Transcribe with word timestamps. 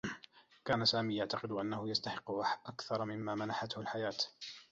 كان 0.65 0.85
سامي 0.85 1.15
يعتقد 1.15 1.51
أنّه 1.51 1.89
يستحقّ 1.89 2.31
أكثر 2.65 3.05
ممّا 3.05 3.35
منحته 3.35 3.79
الحياة. 3.81 4.13